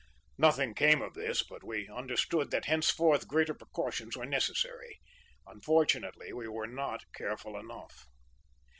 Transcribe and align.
'"Nothing 0.35 0.73
came 0.73 0.99
of 0.99 1.13
this, 1.13 1.43
but 1.43 1.63
we 1.63 1.87
understood 1.87 2.49
that 2.49 2.65
henceforth 2.65 3.27
greater 3.27 3.53
precautions 3.53 4.17
were 4.17 4.25
necessary. 4.25 4.99
Unfortunately, 5.45 6.33
we 6.33 6.47
were 6.47 6.65
not 6.65 7.05
careful 7.15 7.55
enough. 7.55 8.07